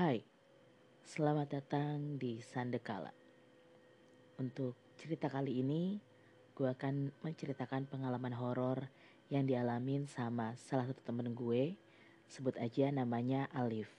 Hai, 0.00 0.24
selamat 1.04 1.60
datang 1.60 2.16
di 2.16 2.40
Sandekala. 2.40 3.12
Untuk 4.40 4.72
cerita 4.96 5.28
kali 5.28 5.60
ini, 5.60 6.00
gue 6.56 6.72
akan 6.72 7.12
menceritakan 7.20 7.84
pengalaman 7.84 8.32
horor 8.32 8.88
yang 9.28 9.44
dialamin 9.44 10.08
sama 10.08 10.56
salah 10.56 10.88
satu 10.88 11.04
temen 11.04 11.36
gue, 11.36 11.76
sebut 12.32 12.56
aja 12.56 12.88
namanya 12.88 13.44
Alif. 13.52 13.92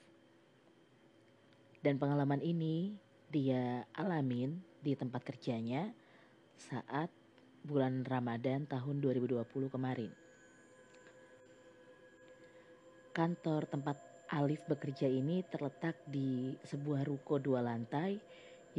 Dan 1.85 2.01
pengalaman 2.01 2.41
ini 2.41 2.97
dia 3.29 3.85
alamin 3.93 4.57
di 4.81 4.97
tempat 4.97 5.21
kerjanya 5.21 5.93
saat 6.57 7.13
bulan 7.61 8.01
Ramadan 8.09 8.65
tahun 8.65 9.05
2020 9.05 9.37
kemarin. 9.69 10.09
Kantor 13.13 13.69
tempat 13.69 14.10
Alif 14.31 14.63
bekerja 14.63 15.11
ini 15.11 15.43
terletak 15.43 16.07
di 16.07 16.55
sebuah 16.63 17.03
ruko 17.03 17.35
dua 17.35 17.59
lantai 17.59 18.15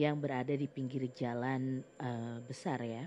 yang 0.01 0.17
berada 0.17 0.57
di 0.57 0.65
pinggir 0.65 1.05
jalan 1.13 1.85
uh, 2.01 2.41
besar 2.41 2.81
ya. 2.81 3.05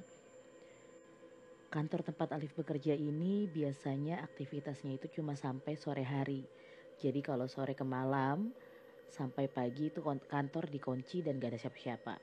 Kantor 1.74 2.06
tempat 2.06 2.38
Alif 2.38 2.54
bekerja 2.54 2.94
ini 2.94 3.50
biasanya 3.50 4.22
aktivitasnya 4.22 4.94
itu 4.94 5.10
cuma 5.18 5.34
sampai 5.34 5.74
sore 5.74 6.06
hari. 6.06 6.46
Jadi 7.02 7.26
kalau 7.26 7.50
sore 7.50 7.74
ke 7.74 7.82
malam 7.82 8.54
sampai 9.10 9.50
pagi 9.50 9.90
itu 9.90 10.06
kantor 10.06 10.70
dikunci 10.70 11.26
dan 11.26 11.42
gak 11.42 11.58
ada 11.58 11.60
siapa-siapa. 11.66 12.16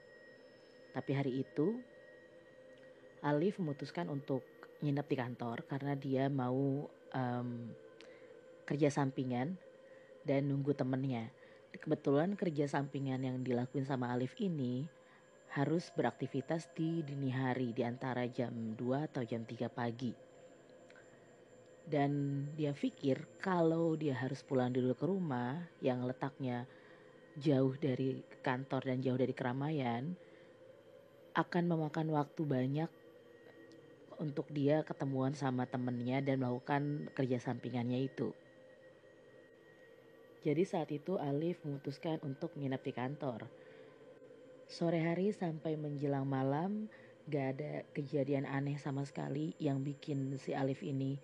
Tapi 0.94 1.10
hari 1.18 1.42
itu 1.42 1.82
Alif 3.26 3.58
memutuskan 3.58 4.06
untuk 4.06 4.46
nginep 4.86 5.06
di 5.10 5.16
kantor 5.18 5.66
karena 5.66 5.98
dia 5.98 6.30
mau 6.30 6.86
um, 7.10 7.48
kerja 8.62 8.86
sampingan 8.86 9.71
dan 10.22 10.50
nunggu 10.50 10.74
temennya. 10.74 11.30
Kebetulan 11.72 12.36
kerja 12.36 12.68
sampingan 12.68 13.24
yang 13.24 13.40
dilakuin 13.40 13.88
sama 13.88 14.12
Alif 14.12 14.36
ini 14.38 14.84
harus 15.52 15.92
beraktivitas 15.92 16.72
di 16.72 17.04
dini 17.04 17.28
hari 17.28 17.76
di 17.76 17.84
antara 17.84 18.24
jam 18.28 18.76
2 18.76 19.08
atau 19.12 19.22
jam 19.24 19.44
3 19.44 19.68
pagi. 19.68 20.12
Dan 21.82 22.44
dia 22.54 22.72
pikir 22.72 23.40
kalau 23.42 23.98
dia 23.98 24.14
harus 24.14 24.40
pulang 24.46 24.70
dulu 24.70 24.94
ke 24.94 25.04
rumah 25.04 25.60
yang 25.82 26.06
letaknya 26.06 26.64
jauh 27.36 27.74
dari 27.76 28.22
kantor 28.44 28.92
dan 28.92 28.98
jauh 29.00 29.18
dari 29.18 29.34
keramaian 29.34 30.12
akan 31.32 31.64
memakan 31.64 32.12
waktu 32.12 32.42
banyak 32.44 32.90
untuk 34.20 34.46
dia 34.52 34.84
ketemuan 34.84 35.32
sama 35.32 35.64
temennya 35.64 36.20
dan 36.20 36.38
melakukan 36.38 37.08
kerja 37.16 37.40
sampingannya 37.40 38.04
itu. 38.04 38.36
Jadi 40.42 40.66
saat 40.66 40.90
itu 40.90 41.22
Alif 41.22 41.62
memutuskan 41.62 42.18
untuk 42.26 42.50
nginep 42.58 42.82
di 42.82 42.92
kantor. 42.92 43.46
Sore 44.66 44.98
hari 44.98 45.30
sampai 45.30 45.78
menjelang 45.78 46.26
malam 46.26 46.90
gak 47.30 47.46
ada 47.54 47.86
kejadian 47.94 48.50
aneh 48.50 48.74
sama 48.74 49.06
sekali 49.06 49.54
yang 49.62 49.86
bikin 49.86 50.34
si 50.42 50.50
Alif 50.50 50.82
ini 50.82 51.14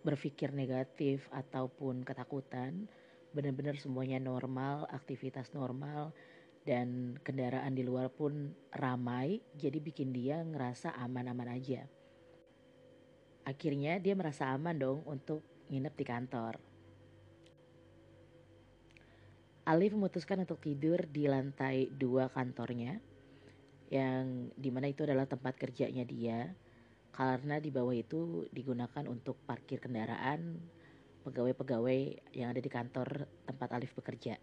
berpikir 0.00 0.56
negatif 0.56 1.28
ataupun 1.28 2.00
ketakutan. 2.00 2.88
Benar-benar 3.36 3.76
semuanya 3.76 4.16
normal, 4.16 4.88
aktivitas 4.88 5.52
normal 5.52 6.16
dan 6.64 7.20
kendaraan 7.20 7.76
di 7.76 7.84
luar 7.84 8.08
pun 8.08 8.56
ramai 8.72 9.44
jadi 9.52 9.76
bikin 9.84 10.16
dia 10.16 10.40
ngerasa 10.40 10.96
aman-aman 10.96 11.52
aja. 11.52 11.84
Akhirnya 13.44 14.00
dia 14.00 14.16
merasa 14.16 14.48
aman 14.48 14.80
dong 14.80 15.04
untuk 15.04 15.44
nginep 15.68 15.94
di 15.96 16.04
kantor. 16.08 16.69
Alif 19.70 19.94
memutuskan 19.94 20.42
untuk 20.42 20.58
tidur 20.58 21.06
di 21.06 21.30
lantai 21.30 21.86
dua 21.94 22.26
kantornya 22.26 22.98
yang 23.86 24.50
di 24.58 24.66
mana 24.74 24.90
itu 24.90 25.06
adalah 25.06 25.30
tempat 25.30 25.54
kerjanya 25.54 26.02
dia 26.02 26.50
karena 27.14 27.62
di 27.62 27.70
bawah 27.70 27.94
itu 27.94 28.50
digunakan 28.50 29.06
untuk 29.06 29.38
parkir 29.46 29.78
kendaraan 29.78 30.58
pegawai-pegawai 31.22 32.18
yang 32.34 32.50
ada 32.50 32.58
di 32.58 32.66
kantor 32.66 33.30
tempat 33.46 33.70
Alif 33.70 33.94
bekerja. 33.94 34.42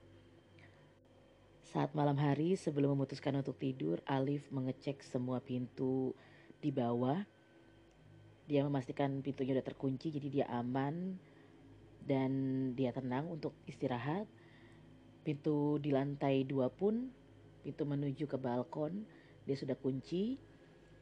Saat 1.67 1.91
malam 1.91 2.15
hari 2.15 2.55
sebelum 2.55 2.95
memutuskan 2.95 3.35
untuk 3.35 3.59
tidur, 3.59 3.99
Alif 4.07 4.47
mengecek 4.47 5.03
semua 5.03 5.43
pintu 5.43 6.15
di 6.63 6.71
bawah. 6.71 7.19
Dia 8.47 8.63
memastikan 8.63 9.19
pintunya 9.19 9.59
udah 9.59 9.67
terkunci 9.75 10.07
jadi 10.07 10.27
dia 10.31 10.45
aman 10.47 11.19
dan 12.07 12.31
dia 12.79 12.95
tenang 12.95 13.27
untuk 13.27 13.51
istirahat 13.67 14.23
Pintu 15.27 15.75
di 15.83 15.91
lantai 15.91 16.47
dua 16.47 16.71
pun, 16.71 17.11
pintu 17.59 17.83
menuju 17.83 18.31
ke 18.31 18.39
balkon, 18.39 19.03
dia 19.43 19.59
sudah 19.59 19.75
kunci, 19.75 20.39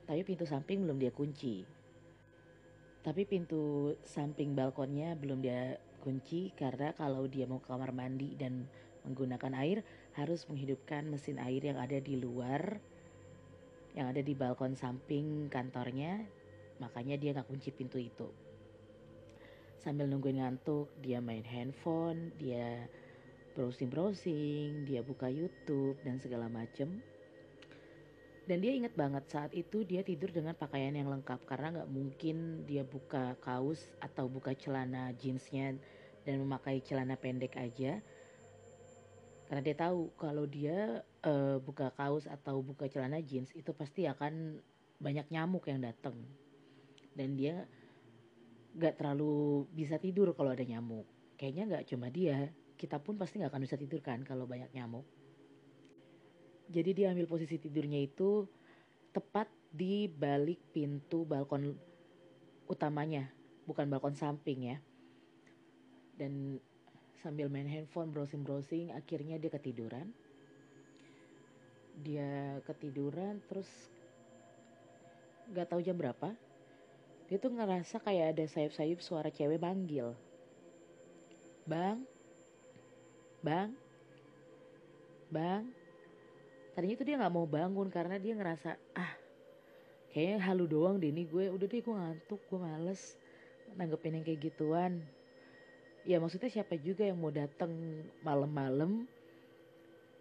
tapi 0.09 0.25
pintu 0.25 0.49
samping 0.49 0.81
belum 0.81 0.97
dia 0.97 1.13
kunci. 1.13 1.61
Tapi 3.05 3.21
pintu 3.29 3.93
samping 4.01 4.57
balkonnya 4.57 5.13
belum 5.13 5.45
dia 5.45 5.77
kunci 6.01 6.49
karena 6.57 6.89
kalau 6.97 7.29
dia 7.29 7.45
mau 7.45 7.61
ke 7.61 7.69
kamar 7.69 7.93
mandi 7.93 8.33
dan 8.33 8.65
menggunakan 9.05 9.53
air 9.61 9.85
harus 10.17 10.49
menghidupkan 10.49 11.05
mesin 11.05 11.37
air 11.37 11.61
yang 11.61 11.77
ada 11.77 12.01
di 12.01 12.17
luar 12.17 12.81
yang 13.93 14.09
ada 14.09 14.21
di 14.21 14.33
balkon 14.33 14.73
samping 14.73 15.47
kantornya 15.49 16.25
makanya 16.81 17.15
dia 17.15 17.31
nggak 17.31 17.47
kunci 17.47 17.69
pintu 17.71 18.01
itu 18.01 18.27
sambil 19.79 20.09
nungguin 20.09 20.41
ngantuk 20.41 20.89
dia 20.99 21.21
main 21.21 21.45
handphone 21.45 22.33
dia 22.41 22.89
browsing-browsing, 23.55 24.83
dia 24.83 24.99
buka 25.01 25.31
YouTube 25.31 25.95
dan 26.03 26.19
segala 26.19 26.51
macem. 26.51 26.99
Dan 28.45 28.61
dia 28.61 28.77
ingat 28.77 28.93
banget 28.93 29.25
saat 29.25 29.51
itu 29.57 29.81
dia 29.81 30.05
tidur 30.05 30.29
dengan 30.29 30.53
pakaian 30.53 30.93
yang 30.93 31.09
lengkap 31.09 31.49
karena 31.49 31.81
nggak 31.81 31.89
mungkin 31.89 32.61
dia 32.69 32.85
buka 32.85 33.33
kaos 33.41 33.89
atau 33.97 34.29
buka 34.29 34.53
celana 34.53 35.09
jeansnya 35.17 35.73
dan 36.21 36.35
memakai 36.45 36.77
celana 36.85 37.17
pendek 37.17 37.57
aja. 37.57 38.05
Karena 39.49 39.61
dia 39.65 39.77
tahu 39.77 40.13
kalau 40.17 40.45
dia 40.45 41.01
uh, 41.25 41.57
buka 41.57 41.89
kaos 41.93 42.29
atau 42.29 42.61
buka 42.61 42.85
celana 42.85 43.21
jeans 43.21 43.49
itu 43.53 43.73
pasti 43.73 44.05
akan 44.05 44.61
banyak 45.01 45.25
nyamuk 45.33 45.65
yang 45.65 45.81
datang. 45.81 46.17
Dan 47.17 47.33
dia 47.37 47.65
nggak 48.77 48.99
terlalu 48.99 49.65
bisa 49.73 49.97
tidur 49.97 50.33
kalau 50.37 50.53
ada 50.53 50.65
nyamuk. 50.65 51.05
Kayaknya 51.37 51.63
nggak 51.65 51.85
cuma 51.93 52.07
dia, 52.09 52.53
kita 52.75 52.99
pun 52.99 53.15
pasti 53.15 53.39
nggak 53.39 53.51
akan 53.51 53.63
bisa 53.63 53.79
tidur 53.79 54.03
kan 54.03 54.21
kalau 54.27 54.43
banyak 54.43 54.67
nyamuk. 54.75 55.07
Jadi 56.69 56.91
dia 56.97 57.13
ambil 57.13 57.29
posisi 57.29 57.61
tidurnya 57.61 58.01
itu 58.01 58.43
tepat 59.13 59.47
di 59.69 60.09
balik 60.11 60.59
pintu 60.73 61.23
balkon 61.23 61.75
utamanya, 62.65 63.29
bukan 63.69 63.85
balkon 63.87 64.17
samping 64.17 64.75
ya. 64.75 64.77
Dan 66.15 66.57
sambil 67.21 67.49
main 67.49 67.69
handphone 67.69 68.11
browsing-browsing 68.11 68.91
akhirnya 68.91 69.37
dia 69.37 69.51
ketiduran. 69.53 70.09
Dia 72.01 72.59
ketiduran 72.65 73.39
terus 73.47 73.69
nggak 75.53 75.69
tahu 75.69 75.81
jam 75.85 75.95
berapa. 75.95 76.33
Dia 77.25 77.37
tuh 77.41 77.53
ngerasa 77.53 78.01
kayak 78.01 78.37
ada 78.37 78.45
sayup-sayup 78.45 79.01
suara 79.01 79.29
cewek 79.33 79.57
manggil. 79.57 80.13
Bang, 81.65 82.05
bang. 83.45 83.69
Bang. 85.29 85.69
Tadinya 86.73 86.95
tuh 86.97 87.05
dia 87.05 87.15
nggak 87.21 87.33
mau 87.33 87.45
bangun 87.45 87.87
karena 87.93 88.17
dia 88.17 88.33
ngerasa 88.33 88.73
ah 88.97 89.13
kayaknya 90.09 90.41
halu 90.41 90.65
doang 90.65 90.97
deh 90.97 91.13
ini 91.13 91.29
gue. 91.29 91.53
Udah 91.53 91.69
deh 91.69 91.79
gue 91.85 91.93
ngantuk 91.93 92.41
gue 92.49 92.57
males 92.57 93.13
nanggepin 93.77 94.17
yang 94.17 94.25
kayak 94.25 94.41
gituan. 94.49 95.05
Ya 96.05 96.17
maksudnya 96.17 96.49
siapa 96.49 96.73
juga 96.81 97.05
yang 97.05 97.21
mau 97.21 97.29
datang 97.29 97.69
malam-malam? 98.25 99.05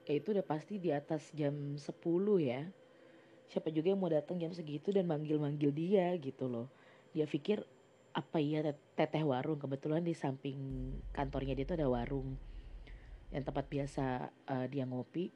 Ya 0.05 0.21
itu 0.21 0.37
udah 0.37 0.45
pasti 0.45 0.77
di 0.77 0.93
atas 0.93 1.33
jam 1.33 1.81
10 1.81 1.81
ya. 2.45 2.61
Siapa 3.49 3.73
juga 3.73 3.93
yang 3.93 4.01
mau 4.01 4.13
datang 4.13 4.37
jam 4.37 4.53
segitu 4.53 4.93
dan 4.93 5.09
manggil-manggil 5.09 5.73
dia 5.73 6.13
gitu 6.21 6.49
loh. 6.49 6.69
Dia 7.13 7.25
pikir 7.29 7.65
apa 8.17 8.41
iya 8.41 8.65
teteh 8.97 9.25
warung? 9.25 9.61
Kebetulan 9.61 10.05
di 10.05 10.13
samping 10.17 10.57
kantornya 11.13 11.53
dia 11.57 11.69
tuh 11.69 11.77
ada 11.81 11.89
warung 11.89 12.54
yang 13.35 13.43
tempat 13.43 13.67
biasa 13.67 14.31
uh, 14.47 14.67
dia 14.71 14.87
ngopi. 14.87 15.35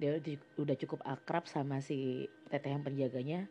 Dia 0.00 0.16
udah 0.56 0.76
cukup 0.78 1.04
akrab 1.04 1.44
sama 1.44 1.84
si 1.84 2.24
teteh 2.48 2.72
yang 2.72 2.80
penjaganya. 2.80 3.44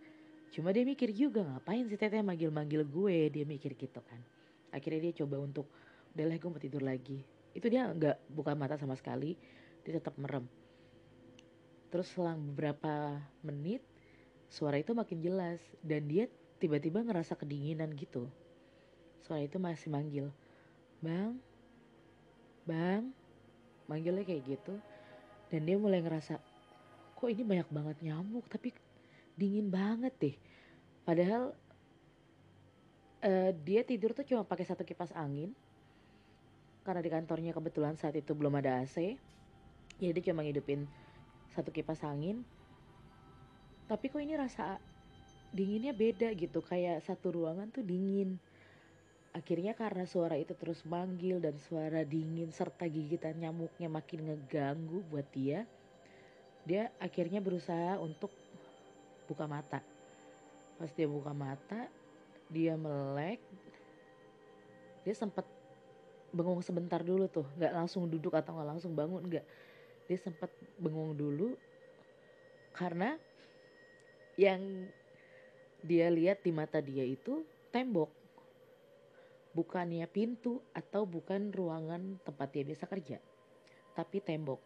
Cuma 0.49 0.73
dia 0.73 0.81
mikir 0.81 1.13
juga 1.13 1.45
ngapain 1.45 1.85
si 1.85 1.93
teteh 1.93 2.25
manggil-manggil 2.25 2.81
gue? 2.87 3.29
Dia 3.29 3.45
mikir 3.45 3.77
gitu 3.77 4.01
kan. 4.01 4.17
Akhirnya 4.73 5.11
dia 5.11 5.13
coba 5.21 5.43
untuk 5.43 5.69
udahlah 6.17 6.39
gue 6.41 6.49
mau 6.49 6.57
tidur 6.57 6.81
lagi. 6.81 7.21
Itu 7.53 7.69
dia 7.69 7.85
nggak 7.85 8.33
buka 8.33 8.57
mata 8.57 8.79
sama 8.79 8.97
sekali. 8.97 9.37
Dia 9.85 10.01
tetap 10.01 10.17
merem. 10.17 10.49
Terus 11.93 12.09
selang 12.09 12.41
beberapa 12.41 13.21
menit 13.45 13.85
suara 14.49 14.81
itu 14.81 14.97
makin 14.97 15.21
jelas. 15.21 15.61
Dan 15.83 16.07
dia 16.09 16.25
tiba-tiba 16.57 17.03
ngerasa 17.03 17.37
kedinginan 17.37 17.93
gitu. 17.93 18.25
Suara 19.21 19.43
itu 19.43 19.59
masih 19.61 19.91
manggil 19.91 20.31
bang 20.97 21.37
bang 22.65 23.13
manggilnya 23.87 24.23
kayak 24.23 24.43
gitu 24.45 24.75
dan 25.47 25.63
dia 25.63 25.79
mulai 25.79 26.03
ngerasa 26.03 26.39
kok 27.17 27.29
ini 27.31 27.41
banyak 27.41 27.69
banget 27.71 27.97
nyamuk 28.03 28.45
tapi 28.51 28.75
dingin 29.33 29.71
banget 29.71 30.13
deh. 30.19 30.35
Padahal 31.07 31.55
uh, 33.23 33.51
dia 33.63 33.81
tidur 33.87 34.11
tuh 34.11 34.27
cuma 34.27 34.43
pakai 34.43 34.67
satu 34.67 34.83
kipas 34.83 35.15
angin 35.15 35.55
karena 36.83 37.03
di 37.03 37.11
kantornya 37.11 37.51
kebetulan 37.51 37.99
saat 37.99 38.15
itu 38.15 38.31
belum 38.31 38.59
ada 38.59 38.79
AC 38.79 39.17
jadi 39.97 40.13
dia 40.13 40.23
cuma 40.31 40.45
ngidupin 40.45 40.85
satu 41.51 41.73
kipas 41.73 42.05
angin. 42.05 42.45
Tapi 43.89 44.11
kok 44.11 44.21
ini 44.21 44.37
rasa 44.37 44.77
dinginnya 45.49 45.95
beda 45.95 46.29
gitu 46.37 46.59
kayak 46.61 47.01
satu 47.01 47.33
ruangan 47.33 47.71
tuh 47.71 47.81
dingin 47.81 48.37
akhirnya 49.37 49.77
karena 49.77 50.09
suara 50.09 50.33
itu 50.33 50.57
terus 50.57 50.81
manggil 50.81 51.37
dan 51.37 51.53
suara 51.61 52.01
dingin 52.01 52.49
serta 52.49 52.89
gigitan 52.89 53.37
nyamuknya 53.37 53.85
makin 53.85 54.33
ngeganggu 54.33 55.05
buat 55.13 55.29
dia 55.29 55.69
dia 56.65 56.89
akhirnya 56.97 57.39
berusaha 57.39 57.95
untuk 58.01 58.33
buka 59.29 59.45
mata. 59.45 59.79
Pas 60.81 60.89
dia 60.91 61.05
buka 61.05 61.31
mata 61.31 61.85
dia 62.47 62.79
melek 62.79 63.43
dia 65.03 65.15
sempat 65.15 65.43
bengong 66.31 66.63
sebentar 66.63 66.99
dulu 66.99 67.27
tuh 67.27 67.47
nggak 67.55 67.75
langsung 67.75 68.07
duduk 68.07 68.35
atau 68.35 68.57
nggak 68.57 68.69
langsung 68.73 68.91
bangun 68.97 69.21
nggak. 69.21 69.45
Dia 70.09 70.17
sempat 70.17 70.49
bengong 70.81 71.13
dulu 71.13 71.53
karena 72.73 73.15
yang 74.35 74.89
dia 75.85 76.09
lihat 76.09 76.41
di 76.41 76.51
mata 76.51 76.81
dia 76.81 77.05
itu 77.05 77.45
tembok 77.71 78.09
bukannya 79.57 80.05
pintu 80.05 80.61
atau 80.77 81.09
bukan 81.09 81.49
ruangan 81.49 82.21
tempat 82.21 82.53
dia 82.53 82.61
biasa 82.61 82.85
kerja 82.85 83.17
tapi 83.97 84.21
tembok. 84.21 84.61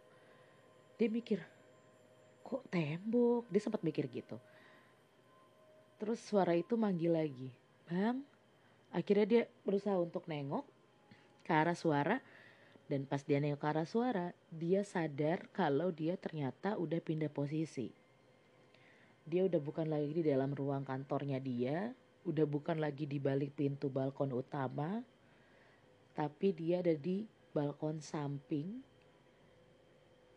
Dia 0.99 1.07
mikir 1.07 1.39
kok 2.43 2.67
tembok? 2.67 3.47
Dia 3.47 3.61
sempat 3.63 3.79
mikir 3.79 4.11
gitu. 4.11 4.35
Terus 5.95 6.19
suara 6.19 6.51
itu 6.51 6.75
manggil 6.75 7.15
lagi 7.15 7.47
bang. 7.87 8.19
Akhirnya 8.91 9.23
dia 9.23 9.43
berusaha 9.63 9.95
untuk 9.95 10.27
nengok 10.27 10.67
ke 11.47 11.51
arah 11.55 11.79
suara 11.79 12.19
dan 12.91 13.07
pas 13.07 13.23
dia 13.23 13.39
nengok 13.39 13.63
ke 13.63 13.67
arah 13.71 13.87
suara 13.87 14.35
dia 14.51 14.83
sadar 14.83 15.47
kalau 15.55 15.95
dia 15.95 16.19
ternyata 16.19 16.75
udah 16.75 16.99
pindah 16.99 17.31
posisi. 17.31 17.87
Dia 19.23 19.47
udah 19.47 19.61
bukan 19.63 19.87
lagi 19.87 20.11
di 20.11 20.23
dalam 20.27 20.51
ruang 20.51 20.83
kantornya 20.83 21.39
dia, 21.39 21.95
udah 22.21 22.45
bukan 22.45 22.77
lagi 22.77 23.09
di 23.09 23.17
balik 23.17 23.57
pintu 23.57 23.89
balkon 23.89 24.29
utama, 24.35 25.01
tapi 26.13 26.53
dia 26.53 26.85
ada 26.85 26.93
di 26.93 27.25
balkon 27.55 27.97
samping, 27.97 28.81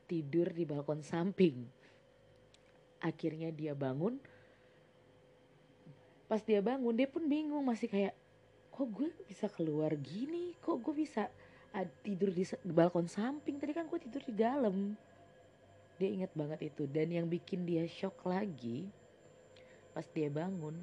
tidur 0.08 0.48
di 0.54 0.64
balkon 0.64 1.04
samping. 1.04 1.64
Akhirnya 3.04 3.52
dia 3.52 3.76
bangun, 3.76 4.16
pas 6.24 6.40
dia 6.40 6.64
bangun 6.64 6.96
dia 6.96 7.04
pun 7.04 7.28
bingung 7.28 7.68
masih 7.68 7.92
kayak, 7.92 8.16
kok 8.72 8.88
gue 8.88 9.12
bisa 9.28 9.44
keluar 9.52 9.92
gini, 10.00 10.56
kok 10.64 10.80
gue 10.80 10.94
bisa 10.96 11.28
tidur 12.00 12.32
di 12.32 12.48
balkon 12.64 13.10
samping, 13.10 13.60
tadi 13.60 13.76
kan 13.76 13.84
gue 13.84 14.00
tidur 14.00 14.24
di 14.24 14.32
dalam. 14.32 14.96
Dia 16.00 16.10
ingat 16.10 16.34
banget 16.34 16.74
itu. 16.74 16.90
Dan 16.90 17.12
yang 17.12 17.30
bikin 17.30 17.62
dia 17.62 17.86
shock 17.86 18.24
lagi 18.26 18.88
pas 19.94 20.02
dia 20.10 20.26
bangun 20.26 20.74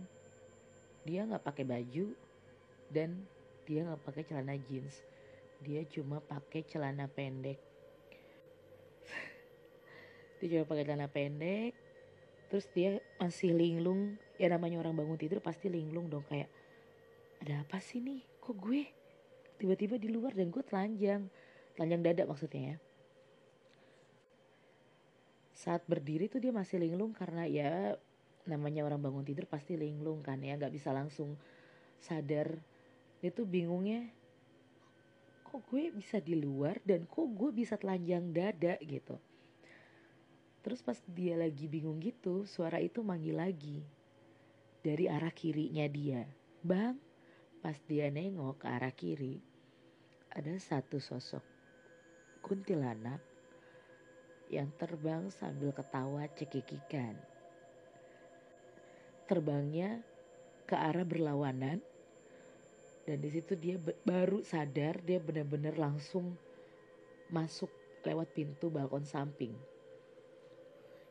dia 1.08 1.26
nggak 1.26 1.44
pakai 1.44 1.66
baju 1.66 2.14
dan 2.92 3.26
dia 3.66 3.86
nggak 3.88 4.02
pakai 4.06 4.24
celana 4.28 4.56
jeans. 4.70 5.02
Dia 5.62 5.86
cuma 5.86 6.22
pakai 6.22 6.66
celana 6.66 7.06
pendek. 7.06 7.62
Dia 10.42 10.48
cuma 10.58 10.66
pakai 10.66 10.84
celana 10.90 11.06
pendek 11.06 11.74
terus 12.52 12.68
dia 12.76 13.00
masih 13.16 13.56
linglung. 13.56 14.20
Ya 14.36 14.52
namanya 14.52 14.84
orang 14.84 14.92
bangun 14.92 15.16
tidur 15.16 15.40
pasti 15.40 15.72
linglung 15.72 16.12
dong 16.12 16.28
kayak 16.28 16.52
ada 17.40 17.64
apa 17.64 17.80
sih 17.80 18.04
nih? 18.04 18.28
Kok 18.44 18.56
gue 18.60 18.84
tiba-tiba 19.56 19.96
di 19.96 20.12
luar 20.12 20.36
dan 20.36 20.52
gue 20.52 20.60
telanjang? 20.60 21.32
Telanjang 21.80 22.02
dada 22.04 22.24
maksudnya 22.28 22.76
ya. 22.76 22.78
Saat 25.56 25.88
berdiri 25.88 26.28
tuh 26.28 26.44
dia 26.44 26.52
masih 26.52 26.84
linglung 26.84 27.16
karena 27.16 27.48
ya 27.48 27.96
namanya 28.50 28.86
orang 28.86 29.02
bangun 29.02 29.26
tidur 29.26 29.46
pasti 29.46 29.78
linglung 29.78 30.26
kan 30.26 30.42
ya 30.42 30.58
nggak 30.58 30.74
bisa 30.74 30.90
langsung 30.94 31.38
sadar. 32.02 32.58
Dia 33.22 33.30
tuh 33.30 33.46
bingungnya 33.46 34.10
kok 35.46 35.62
gue 35.68 35.92
bisa 35.92 36.18
di 36.18 36.40
luar 36.40 36.80
dan 36.82 37.04
kok 37.06 37.28
gue 37.28 37.52
bisa 37.52 37.76
telanjang 37.76 38.32
dada 38.32 38.80
gitu. 38.82 39.20
Terus 40.62 40.80
pas 40.86 40.98
dia 41.10 41.38
lagi 41.38 41.66
bingung 41.66 41.98
gitu 42.02 42.46
suara 42.46 42.78
itu 42.78 43.02
manggil 43.02 43.38
lagi 43.38 43.82
dari 44.82 45.06
arah 45.06 45.34
kirinya 45.34 45.86
dia. 45.90 46.26
Bang 46.62 46.98
pas 47.62 47.78
dia 47.86 48.10
nengok 48.10 48.66
ke 48.66 48.68
arah 48.70 48.94
kiri 48.94 49.38
ada 50.34 50.56
satu 50.58 50.98
sosok 50.98 51.44
kuntilanak 52.42 53.22
yang 54.50 54.68
terbang 54.76 55.30
sambil 55.32 55.72
ketawa 55.72 56.28
cekikikan. 56.36 57.16
Terbangnya 59.30 60.02
ke 60.66 60.76
arah 60.78 61.04
berlawanan 61.04 61.84
dan 63.02 63.18
di 63.18 63.30
situ 63.34 63.58
dia 63.58 63.82
baru 64.06 64.46
sadar 64.46 65.02
dia 65.02 65.18
benar-benar 65.18 65.76
langsung 65.76 66.38
masuk 67.34 67.72
lewat 68.06 68.30
pintu 68.36 68.70
balkon 68.70 69.06
samping. 69.08 69.56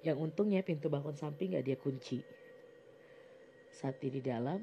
Yang 0.00 0.16
untungnya 0.16 0.64
pintu 0.64 0.88
balkon 0.88 1.16
samping 1.16 1.58
gak 1.58 1.66
dia 1.66 1.76
kunci. 1.76 2.22
Saat 3.70 4.00
dia 4.00 4.12
di 4.12 4.22
dalam, 4.22 4.60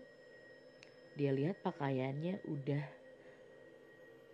dia 1.18 1.34
lihat 1.34 1.62
pakaiannya 1.62 2.46
udah 2.46 2.84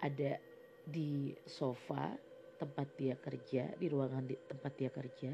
ada 0.04 0.36
di 0.84 1.32
sofa 1.48 2.12
tempat 2.60 2.88
dia 3.00 3.16
kerja, 3.16 3.72
di 3.76 3.88
ruangan 3.88 4.28
di 4.28 4.36
tempat 4.36 4.72
dia 4.76 4.92
kerja, 4.92 5.32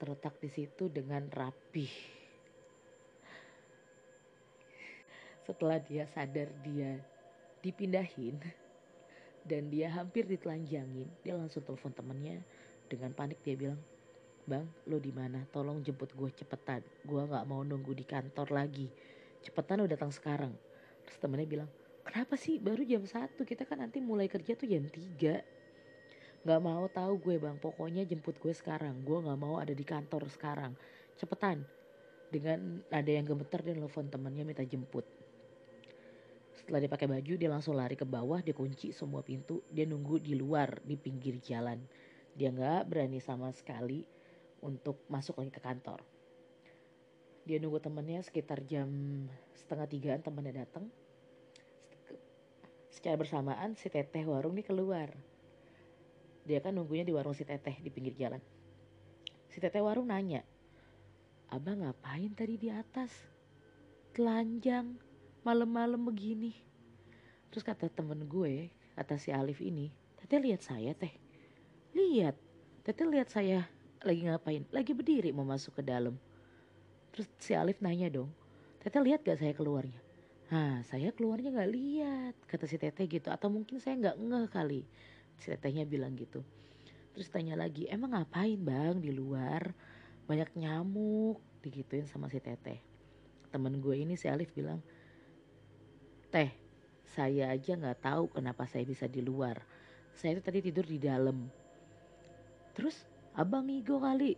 terletak 0.00 0.40
di 0.40 0.48
situ 0.48 0.88
dengan 0.88 1.28
rapih. 1.28 2.21
Setelah 5.42 5.82
dia 5.82 6.06
sadar 6.06 6.48
dia 6.62 7.02
dipindahin 7.62 8.38
dan 9.42 9.70
dia 9.70 9.90
hampir 9.90 10.26
ditelanjangin, 10.26 11.10
dia 11.22 11.34
langsung 11.34 11.66
telepon 11.66 11.90
temennya 11.90 12.38
dengan 12.86 13.10
panik 13.10 13.42
dia 13.42 13.58
bilang, 13.58 13.80
Bang, 14.42 14.66
lo 14.90 14.98
di 14.98 15.14
mana? 15.14 15.46
Tolong 15.54 15.82
jemput 15.86 16.10
gue 16.18 16.30
cepetan. 16.34 16.82
Gue 17.06 17.22
nggak 17.22 17.46
mau 17.46 17.62
nunggu 17.62 17.94
di 17.94 18.02
kantor 18.02 18.50
lagi. 18.50 18.90
Cepetan 19.38 19.82
lo 19.82 19.86
datang 19.86 20.10
sekarang. 20.10 20.50
Terus 21.06 21.18
temennya 21.22 21.46
bilang, 21.46 21.70
kenapa 22.02 22.34
sih 22.34 22.58
baru 22.58 22.82
jam 22.82 23.06
satu 23.06 23.46
kita 23.46 23.62
kan 23.66 23.82
nanti 23.82 24.02
mulai 24.02 24.26
kerja 24.26 24.58
tuh 24.58 24.66
jam 24.66 24.82
3 24.86 25.62
Gak 26.42 26.58
mau 26.58 26.90
tahu 26.90 27.22
gue 27.22 27.38
bang, 27.38 27.54
pokoknya 27.54 28.02
jemput 28.02 28.34
gue 28.42 28.50
sekarang. 28.50 29.06
Gue 29.06 29.22
gak 29.22 29.38
mau 29.38 29.62
ada 29.62 29.70
di 29.70 29.86
kantor 29.86 30.26
sekarang. 30.26 30.74
Cepetan. 31.14 31.62
Dengan 32.34 32.82
ada 32.90 33.06
yang 33.06 33.22
gemeter 33.22 33.62
dia 33.62 33.78
nelfon 33.78 34.10
temannya 34.10 34.42
minta 34.42 34.66
jemput. 34.66 35.06
Setelah 36.62 36.78
dia 36.86 36.90
pakai 36.90 37.08
baju, 37.10 37.32
dia 37.34 37.50
langsung 37.50 37.74
lari 37.74 37.98
ke 37.98 38.06
bawah, 38.06 38.38
dia 38.38 38.54
kunci 38.54 38.94
semua 38.94 39.26
pintu, 39.26 39.66
dia 39.66 39.82
nunggu 39.82 40.22
di 40.22 40.38
luar 40.38 40.78
di 40.86 40.94
pinggir 40.94 41.42
jalan. 41.42 41.82
Dia 42.38 42.54
nggak 42.54 42.86
berani 42.86 43.18
sama 43.18 43.50
sekali 43.50 44.06
untuk 44.62 45.02
masuk 45.10 45.42
lagi 45.42 45.50
ke 45.50 45.60
kantor. 45.60 46.00
Dia 47.42 47.58
nunggu 47.58 47.82
temannya 47.82 48.22
sekitar 48.22 48.62
jam 48.62 48.86
setengah 49.58 49.90
tigaan 49.90 50.22
temannya 50.22 50.62
datang. 50.62 50.86
Secara 52.94 53.18
bersamaan 53.18 53.74
si 53.74 53.90
teteh 53.90 54.22
warung 54.22 54.54
nih 54.54 54.62
keluar 54.62 55.10
dia 56.42 56.58
kan 56.58 56.74
nunggunya 56.74 57.06
di 57.06 57.14
warung 57.14 57.34
si 57.34 57.46
teteh 57.46 57.78
di 57.78 57.90
pinggir 57.90 58.14
jalan 58.18 58.42
si 59.46 59.62
teteh 59.62 59.78
warung 59.78 60.10
nanya 60.10 60.42
abang 61.54 61.86
ngapain 61.86 62.34
tadi 62.34 62.58
di 62.58 62.68
atas 62.72 63.12
telanjang 64.10 64.98
malam-malam 65.42 65.98
begini. 66.02 66.54
Terus 67.52 67.62
kata 67.66 67.90
temen 67.92 68.24
gue 68.26 68.72
kata 68.96 69.18
si 69.18 69.34
Alif 69.34 69.60
ini 69.60 69.92
teteh 70.18 70.38
lihat 70.38 70.62
saya 70.64 70.94
teh. 70.94 71.12
Lihat? 71.92 72.38
Teteh 72.86 73.06
lihat 73.06 73.28
saya 73.28 73.68
lagi 74.00 74.24
ngapain? 74.24 74.64
Lagi 74.72 74.96
berdiri 74.96 75.30
mau 75.34 75.44
masuk 75.44 75.78
ke 75.78 75.82
dalam. 75.84 76.16
Terus 77.12 77.28
si 77.36 77.52
Alif 77.52 77.82
nanya 77.84 78.08
dong 78.08 78.32
teteh 78.82 78.98
lihat 78.98 79.22
gak 79.22 79.38
saya 79.38 79.54
keluarnya? 79.54 79.94
Nah, 80.50 80.82
saya 80.84 81.14
keluarnya 81.14 81.54
gak 81.54 81.70
lihat, 81.70 82.34
kata 82.50 82.66
si 82.66 82.76
teteh 82.76 83.06
gitu. 83.06 83.30
Atau 83.30 83.46
mungkin 83.48 83.78
saya 83.78 83.94
gak 84.10 84.18
ngeh 84.18 84.46
kali. 84.50 84.82
Si 85.38 85.48
tetehnya 85.48 85.86
bilang 85.86 86.18
gitu. 86.18 86.42
Terus 87.14 87.30
tanya 87.30 87.54
lagi 87.54 87.86
emang 87.86 88.18
ngapain 88.18 88.58
bang 88.58 88.98
di 88.98 89.14
luar? 89.14 89.70
Banyak 90.26 90.58
nyamuk 90.58 91.38
digituin 91.62 92.10
sama 92.10 92.26
si 92.26 92.42
teteh. 92.42 92.82
Temen 93.54 93.78
gue 93.78 93.94
ini 94.02 94.18
si 94.18 94.26
Alif 94.26 94.50
bilang 94.50 94.82
teh 96.32 96.48
saya 97.12 97.52
aja 97.52 97.76
nggak 97.76 98.00
tahu 98.00 98.32
kenapa 98.32 98.64
saya 98.64 98.88
bisa 98.88 99.04
di 99.04 99.20
luar. 99.20 99.60
Saya 100.16 100.40
itu 100.40 100.42
tadi 100.42 100.64
tidur 100.64 100.88
di 100.88 100.96
dalam. 100.96 101.44
Terus 102.72 103.04
abang 103.36 103.68
ngigo 103.68 104.00
kali. 104.00 104.32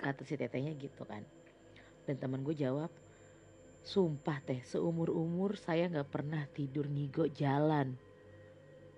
Kata 0.00 0.24
si 0.24 0.40
tetehnya 0.40 0.72
gitu 0.80 1.04
kan. 1.04 1.20
Dan 2.08 2.16
teman 2.16 2.40
gue 2.40 2.56
jawab 2.56 2.88
sumpah 3.84 4.40
teh 4.44 4.64
seumur 4.64 5.12
umur 5.12 5.60
saya 5.60 5.92
nggak 5.92 6.08
pernah 6.08 6.48
tidur 6.56 6.88
ngigo 6.88 7.28
jalan. 7.28 7.92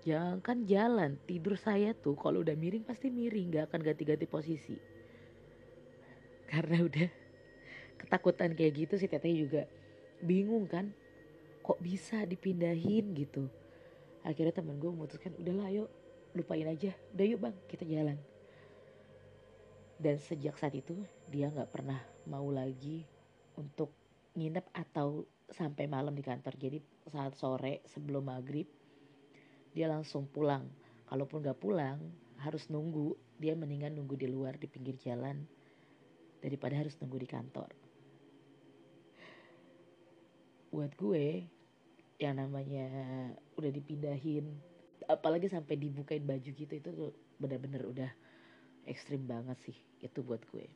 Jangan 0.07 0.39
kan 0.39 0.63
jalan 0.63 1.19
tidur 1.27 1.59
saya 1.59 1.91
tuh 1.91 2.15
kalau 2.15 2.41
udah 2.41 2.55
miring 2.55 2.87
pasti 2.87 3.11
miring 3.11 3.51
nggak 3.51 3.65
akan 3.67 3.81
ganti-ganti 3.83 4.25
posisi. 4.31 4.79
Karena 6.47 6.87
udah 6.87 7.09
ketakutan 7.99 8.55
kayak 8.55 8.87
gitu 8.87 8.93
si 8.95 9.11
teteh 9.11 9.35
juga 9.35 9.67
bingung 10.23 10.65
kan 10.71 10.95
kok 11.61 11.79
bisa 11.79 12.25
dipindahin 12.25 13.13
gitu. 13.13 13.47
Akhirnya 14.21 14.53
temen 14.53 14.77
gue 14.77 14.89
memutuskan 14.89 15.33
udahlah 15.37 15.69
yuk 15.69 15.89
lupain 16.33 16.65
aja. 16.65 16.93
Udah 17.13 17.25
yuk 17.25 17.39
bang 17.41 17.55
kita 17.69 17.85
jalan. 17.85 18.17
Dan 20.01 20.17
sejak 20.17 20.57
saat 20.57 20.73
itu 20.73 20.97
dia 21.29 21.49
nggak 21.53 21.69
pernah 21.69 22.01
mau 22.25 22.49
lagi 22.49 23.05
untuk 23.57 23.93
nginep 24.33 24.65
atau 24.73 25.25
sampai 25.49 25.85
malam 25.85 26.13
di 26.17 26.25
kantor. 26.25 26.57
Jadi 26.57 26.81
saat 27.09 27.37
sore 27.37 27.85
sebelum 27.85 28.29
maghrib 28.29 28.65
dia 29.71 29.87
langsung 29.87 30.27
pulang. 30.27 30.65
Kalaupun 31.05 31.43
nggak 31.43 31.59
pulang 31.61 31.99
harus 32.41 32.67
nunggu. 32.67 33.13
Dia 33.41 33.57
mendingan 33.57 33.97
nunggu 33.97 34.21
di 34.21 34.29
luar 34.29 34.57
di 34.57 34.69
pinggir 34.69 34.97
jalan 35.01 35.41
daripada 36.41 36.77
harus 36.77 36.93
nunggu 37.01 37.17
di 37.21 37.29
kantor. 37.29 37.80
Buat 40.71 40.95
gue 40.95 41.45
yang 42.21 42.37
namanya 42.37 42.87
udah 43.57 43.71
dipindahin 43.73 44.45
apalagi 45.09 45.49
sampai 45.49 45.75
dibukain 45.75 46.23
baju 46.23 46.49
gitu 46.53 46.73
itu 46.77 46.89
tuh 46.93 47.11
bener-bener 47.41 47.83
udah 47.89 48.11
ekstrim 48.85 49.25
banget 49.25 49.57
sih 49.61 49.77
itu 50.01 50.21
buat 50.21 50.41
gue. 50.53 50.69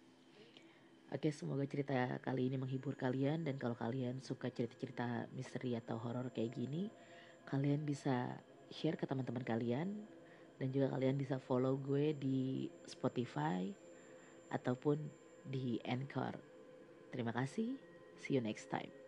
Oke, 1.13 1.29
semoga 1.29 1.63
cerita 1.69 2.17
kali 2.25 2.49
ini 2.49 2.57
menghibur 2.57 2.97
kalian 2.97 3.45
dan 3.45 3.61
kalau 3.61 3.77
kalian 3.77 4.19
suka 4.25 4.49
cerita-cerita 4.49 5.29
misteri 5.37 5.77
atau 5.77 6.01
horor 6.01 6.33
kayak 6.33 6.57
gini, 6.57 6.89
kalian 7.45 7.85
bisa 7.85 8.41
share 8.73 8.97
ke 8.97 9.05
teman-teman 9.05 9.45
kalian 9.45 10.01
dan 10.57 10.67
juga 10.73 10.89
kalian 10.97 11.15
bisa 11.15 11.37
follow 11.37 11.77
gue 11.77 12.17
di 12.17 12.67
Spotify 12.89 13.69
ataupun 14.49 14.97
di 15.45 15.77
Anchor. 15.85 16.35
Terima 17.13 17.31
kasih. 17.31 17.77
See 18.17 18.33
you 18.33 18.41
next 18.41 18.73
time. 18.73 19.04